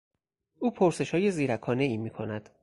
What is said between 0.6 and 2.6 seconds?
پرسشهای زیرکانهای میکند.